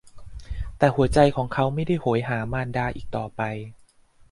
[0.77, 3.41] แต่หัวใจของเขาไม่ได้โหยหามารดาอีกต่อไป